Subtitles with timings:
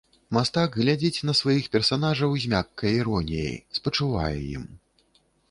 [0.35, 4.67] Мастак глядзіць на сваіх персанажаў з мяккай іроніяй, спачувае ім.